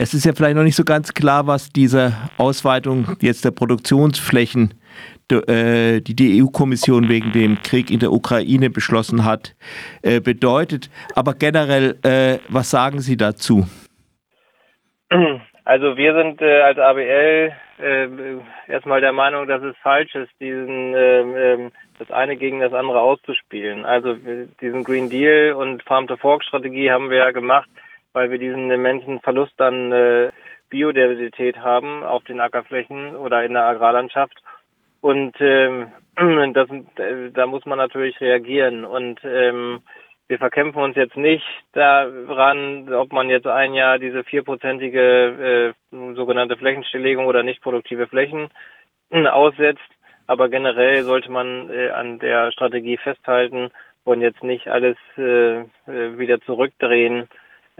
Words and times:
es 0.00 0.14
ist 0.14 0.24
ja 0.24 0.32
vielleicht 0.32 0.56
noch 0.56 0.62
nicht 0.62 0.76
so 0.76 0.84
ganz 0.84 1.12
klar, 1.12 1.46
was 1.46 1.68
diese 1.68 2.14
Ausweitung 2.38 3.18
jetzt 3.20 3.44
der 3.44 3.50
Produktionsflächen, 3.50 4.72
äh, 5.30 6.00
die 6.00 6.16
die 6.16 6.42
EU-Kommission 6.42 7.10
wegen 7.10 7.32
dem 7.32 7.62
Krieg 7.62 7.90
in 7.90 8.00
der 8.00 8.10
Ukraine 8.10 8.70
beschlossen 8.70 9.26
hat, 9.26 9.54
äh, 10.00 10.20
bedeutet. 10.20 10.88
Aber 11.14 11.34
generell, 11.34 11.98
äh, 12.02 12.38
was 12.48 12.70
sagen 12.70 13.00
Sie 13.00 13.18
dazu? 13.18 13.66
Also 15.66 15.96
wir 15.98 16.14
sind 16.14 16.40
als 16.42 16.78
ABL 16.78 17.52
äh, 17.78 18.08
erstmal 18.68 19.02
der 19.02 19.12
Meinung, 19.12 19.46
dass 19.46 19.62
es 19.62 19.76
falsch 19.82 20.14
ist, 20.14 20.32
diesen 20.40 20.94
äh, 20.94 21.70
das 21.98 22.10
eine 22.10 22.36
gegen 22.36 22.60
das 22.60 22.72
andere 22.72 23.00
auszuspielen. 23.00 23.84
Also 23.84 24.16
diesen 24.62 24.82
Green 24.82 25.10
Deal 25.10 25.52
und 25.52 25.82
Farm 25.82 26.06
to 26.06 26.16
Fork 26.16 26.42
Strategie 26.42 26.90
haben 26.90 27.10
wir 27.10 27.18
ja 27.18 27.30
gemacht, 27.32 27.68
weil 28.12 28.30
wir 28.30 28.38
diesen 28.38 28.70
immensen 28.70 29.20
Verlust 29.20 29.60
an 29.60 29.92
äh, 29.92 30.30
Biodiversität 30.68 31.58
haben 31.58 32.02
auf 32.04 32.24
den 32.24 32.40
Ackerflächen 32.40 33.16
oder 33.16 33.44
in 33.44 33.54
der 33.54 33.64
Agrarlandschaft. 33.64 34.36
Und 35.00 35.34
ähm, 35.40 35.92
das, 36.54 36.68
äh, 36.96 37.30
da 37.32 37.46
muss 37.46 37.66
man 37.66 37.78
natürlich 37.78 38.20
reagieren. 38.20 38.84
Und 38.84 39.20
ähm, 39.24 39.80
wir 40.28 40.38
verkämpfen 40.38 40.82
uns 40.82 40.96
jetzt 40.96 41.16
nicht 41.16 41.44
daran, 41.72 42.92
ob 42.92 43.12
man 43.12 43.28
jetzt 43.28 43.46
ein 43.46 43.74
Jahr 43.74 43.98
diese 43.98 44.22
vierprozentige 44.22 45.74
äh, 45.92 46.14
sogenannte 46.14 46.56
Flächenstilllegung 46.56 47.26
oder 47.26 47.42
nicht 47.42 47.62
produktive 47.62 48.06
Flächen 48.06 48.48
äh, 49.10 49.26
aussetzt. 49.26 49.80
Aber 50.26 50.48
generell 50.48 51.02
sollte 51.02 51.32
man 51.32 51.68
äh, 51.70 51.90
an 51.90 52.20
der 52.20 52.52
Strategie 52.52 52.96
festhalten 52.96 53.70
und 54.04 54.20
jetzt 54.20 54.44
nicht 54.44 54.68
alles 54.68 54.96
äh, 55.18 55.62
äh 55.62 56.18
wieder 56.18 56.40
zurückdrehen 56.42 57.28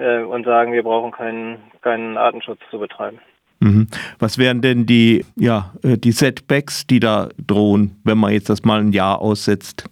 äh, 0.01 0.23
und 0.23 0.45
sagen, 0.45 0.73
wir 0.73 0.83
brauchen 0.83 1.13
keinen, 1.13 1.59
keinen 1.83 2.17
Artenschutz 2.17 2.61
zu 2.71 2.79
betreiben. 2.79 3.19
Mhm. 3.61 3.89
Was 4.19 4.39
wären 4.39 4.63
denn 4.63 4.87
die, 4.87 5.25
ja, 5.37 5.73
äh, 5.85 5.99
die 5.99 6.13
Setbacks, 6.13 6.87
die 6.87 6.99
da 6.99 7.29
drohen, 7.47 8.01
wenn 8.05 8.19
man 8.19 8.33
jetzt 8.33 8.49
das 8.49 8.65
mal 8.65 8.81
ein 8.81 8.93
Jahr 8.93 9.21
aussetzt? 9.21 9.89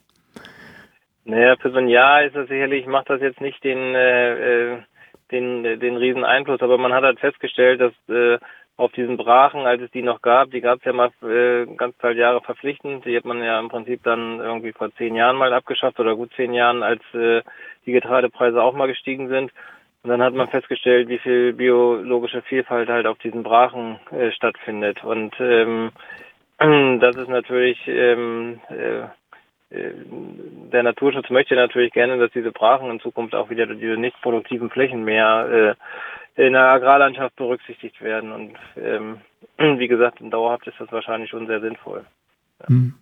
Naja, 1.24 1.56
für 1.60 1.70
so 1.70 1.76
ein 1.76 1.88
Jahr 1.88 2.24
ist 2.24 2.34
das 2.34 2.48
sicherlich, 2.48 2.86
macht 2.86 3.10
das 3.10 3.20
jetzt 3.20 3.42
nicht 3.42 3.62
den, 3.62 3.94
äh, 3.94 4.72
äh 4.72 4.78
den, 5.30 5.62
den 5.62 5.96
riesen 5.98 6.24
Einfluss, 6.24 6.62
aber 6.62 6.78
man 6.78 6.94
hat 6.94 7.04
halt 7.04 7.20
festgestellt, 7.20 7.82
dass 7.82 7.92
äh, 8.08 8.38
auf 8.78 8.92
diesen 8.92 9.16
Brachen, 9.16 9.66
als 9.66 9.82
es 9.82 9.90
die 9.90 10.02
noch 10.02 10.22
gab, 10.22 10.52
die 10.52 10.60
gab 10.60 10.78
es 10.78 10.84
ja 10.84 10.92
mal 10.92 11.10
äh, 11.22 11.66
ganz 11.76 11.96
viele 12.00 12.14
Jahre 12.14 12.40
verpflichtend, 12.40 13.04
die 13.04 13.16
hat 13.16 13.24
man 13.24 13.42
ja 13.42 13.58
im 13.58 13.68
Prinzip 13.68 14.02
dann 14.04 14.38
irgendwie 14.38 14.72
vor 14.72 14.94
zehn 14.94 15.16
Jahren 15.16 15.36
mal 15.36 15.52
abgeschafft 15.52 15.98
oder 15.98 16.14
gut 16.14 16.32
zehn 16.36 16.54
Jahren, 16.54 16.82
als 16.82 17.02
äh, 17.12 17.42
die 17.86 17.92
Getreidepreise 17.92 18.62
auch 18.62 18.74
mal 18.74 18.86
gestiegen 18.86 19.28
sind. 19.28 19.50
Und 20.02 20.10
dann 20.10 20.22
hat 20.22 20.34
man 20.34 20.48
festgestellt, 20.48 21.08
wie 21.08 21.18
viel 21.18 21.52
biologische 21.52 22.42
Vielfalt 22.42 22.88
halt 22.88 23.06
auf 23.06 23.18
diesen 23.18 23.42
Brachen 23.42 23.98
äh, 24.10 24.30
stattfindet. 24.32 25.02
Und 25.04 25.34
ähm, 25.40 25.90
das 26.58 27.16
ist 27.16 27.28
natürlich 27.28 27.78
ähm, 27.86 28.60
äh, 28.68 29.06
äh, 29.70 29.92
der 30.72 30.82
Naturschutz 30.82 31.30
möchte 31.30 31.54
natürlich 31.54 31.92
gerne, 31.92 32.18
dass 32.18 32.32
diese 32.32 32.52
Brachen 32.52 32.90
in 32.90 33.00
Zukunft 33.00 33.34
auch 33.34 33.50
wieder 33.50 33.66
diese 33.66 33.96
nicht 33.96 34.20
produktiven 34.22 34.70
Flächen 34.70 35.04
mehr 35.04 35.76
äh, 36.36 36.46
in 36.46 36.52
der 36.52 36.68
Agrarlandschaft 36.68 37.36
berücksichtigt 37.36 38.00
werden. 38.00 38.32
Und 38.32 38.56
ähm, 38.76 39.20
wie 39.78 39.88
gesagt, 39.88 40.18
dauerhaft 40.20 40.66
ist 40.66 40.80
das 40.80 40.92
wahrscheinlich 40.92 41.30
schon 41.30 41.46
sehr 41.46 41.60
sinnvoll. 41.60 42.04
Ja. 42.60 42.68
Hm. 42.68 42.94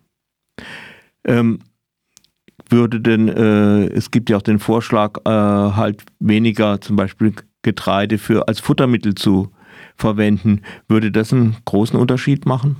Würde 2.69 2.99
denn, 2.99 3.29
äh, 3.29 3.85
es 3.93 4.11
gibt 4.11 4.29
ja 4.29 4.37
auch 4.37 4.41
den 4.41 4.59
Vorschlag, 4.59 5.19
äh, 5.25 5.29
halt 5.29 6.03
weniger 6.19 6.81
zum 6.81 6.95
Beispiel 6.95 7.33
Getreide 7.61 8.17
für 8.17 8.47
als 8.47 8.59
Futtermittel 8.59 9.15
zu 9.15 9.51
verwenden. 9.95 10.63
Würde 10.87 11.11
das 11.11 11.33
einen 11.33 11.57
großen 11.65 11.99
Unterschied 11.99 12.45
machen? 12.45 12.75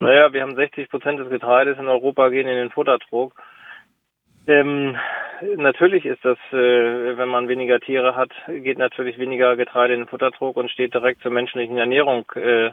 Naja, 0.00 0.32
wir 0.32 0.42
haben 0.42 0.56
60 0.56 0.90
Prozent 0.90 1.18
des 1.18 1.30
Getreides 1.30 1.78
in 1.78 1.86
Europa 1.86 2.28
gehen 2.28 2.48
in 2.48 2.56
den 2.56 2.70
Futtertrog. 2.70 3.34
Ähm, 4.46 4.96
natürlich 5.56 6.04
ist 6.04 6.24
das, 6.24 6.38
äh, 6.52 7.16
wenn 7.16 7.28
man 7.28 7.48
weniger 7.48 7.80
Tiere 7.80 8.14
hat, 8.14 8.30
geht 8.46 8.78
natürlich 8.78 9.18
weniger 9.18 9.56
Getreide 9.56 9.94
in 9.94 10.00
den 10.00 10.08
Futtertrog 10.08 10.56
und 10.56 10.70
steht 10.70 10.92
direkt 10.92 11.22
zur 11.22 11.30
menschlichen 11.30 11.78
Ernährung 11.78 12.26
äh, 12.34 12.70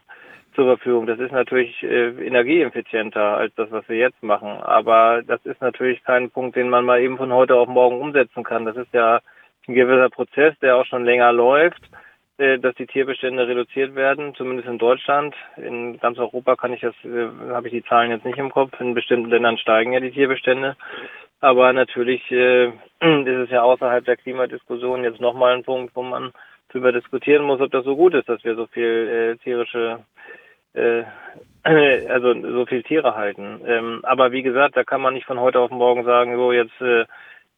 zur 0.54 0.66
Verfügung. 0.66 1.08
Das 1.08 1.20
ist 1.20 1.32
natürlich 1.32 1.82
äh, 1.84 2.10
energieeffizienter 2.26 3.38
als 3.38 3.54
das, 3.56 3.72
was 3.72 3.88
wir 3.90 3.98
jetzt 3.98 4.22
machen. 4.24 4.50
Aber 4.62 5.22
das 5.26 5.46
ist 5.46 5.62
natürlich 5.62 6.04
kein 6.04 6.30
Punkt, 6.30 6.56
den 6.56 6.70
man 6.70 6.86
mal 6.86 7.02
eben 7.02 7.18
von 7.18 7.32
heute 7.34 7.56
auf 7.56 7.68
morgen 7.68 8.00
umsetzen 8.00 8.44
kann. 8.44 8.66
Das 8.66 8.76
ist 8.78 8.94
ja 8.94 9.22
ein 9.68 9.76
gewisser 9.76 10.10
Prozess, 10.10 10.58
der 10.60 10.78
auch 10.78 10.86
schon 10.86 11.06
länger 11.06 11.32
läuft. 11.32 11.82
Äh, 12.42 12.58
dass 12.58 12.74
die 12.74 12.88
Tierbestände 12.88 13.48
reduziert 13.48 13.94
werden, 13.94 14.34
zumindest 14.34 14.68
in 14.68 14.80
Deutschland. 14.80 15.36
In 15.58 16.00
ganz 16.00 16.18
Europa 16.18 16.56
kann 16.56 16.74
ich 16.74 16.82
das, 16.82 16.96
äh, 17.04 17.28
habe 17.52 17.68
ich 17.68 17.74
die 17.74 17.84
Zahlen 17.84 18.10
jetzt 18.10 18.26
nicht 18.26 18.40
im 18.40 18.50
Kopf. 18.50 18.80
In 18.80 18.96
bestimmten 18.96 19.30
Ländern 19.30 19.60
steigen 19.60 19.94
ja 19.94 20.00
die 20.00 20.10
Tierbestände. 20.10 20.76
Aber 21.40 21.72
natürlich 21.72 22.32
äh, 22.32 22.66
ist 23.00 23.28
es 23.44 23.50
ja 23.52 23.62
außerhalb 23.62 24.04
der 24.06 24.18
Klimadiskussion 24.18 25.04
jetzt 25.04 25.22
nochmal 25.22 25.54
ein 25.54 25.64
Punkt, 25.64 25.96
wo 25.96 26.02
man 26.02 26.32
darüber 26.70 26.92
diskutieren 26.92 27.44
muss, 27.44 27.62
ob 27.62 27.70
das 27.72 27.86
so 27.86 27.96
gut 27.96 28.16
ist, 28.16 28.28
dass 28.28 28.44
wir 28.44 28.56
so 28.56 28.66
viel 28.66 29.38
äh, 29.38 29.44
tierische 29.44 30.00
äh, 30.74 31.04
also 32.10 32.34
so 32.34 32.66
viel 32.66 32.84
Tiere 32.84 33.16
halten. 33.16 33.62
Ähm, 33.66 34.00
aber 34.04 34.32
wie 34.32 34.42
gesagt, 34.42 34.76
da 34.78 34.84
kann 34.84 35.02
man 35.02 35.14
nicht 35.14 35.26
von 35.26 35.40
heute 35.40 35.60
auf 35.60 35.72
morgen 35.72 36.04
sagen, 36.04 36.36
so 36.36 36.52
jetzt 36.52 36.80
äh, 36.82 37.06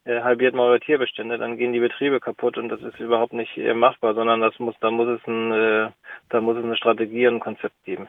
äh, 0.04 0.20
halbiert 0.20 0.54
mal 0.54 0.64
eure 0.64 0.80
Tierbestände, 0.80 1.38
dann 1.38 1.56
gehen 1.56 1.72
die 1.72 1.80
Betriebe 1.80 2.20
kaputt 2.20 2.58
und 2.58 2.68
das 2.68 2.82
ist 2.82 3.00
überhaupt 3.00 3.32
nicht 3.32 3.56
äh, 3.56 3.74
machbar, 3.74 4.14
sondern 4.14 4.40
das 4.40 4.58
muss, 4.58 4.74
da 4.80 4.90
muss 4.90 5.08
es 5.08 5.26
ein, 5.26 5.52
äh, 5.52 5.90
da 6.28 6.40
muss 6.40 6.56
es 6.56 6.64
eine 6.64 6.76
Strategie 6.76 7.26
und 7.26 7.36
ein 7.36 7.40
Konzept 7.40 7.82
geben. 7.84 8.08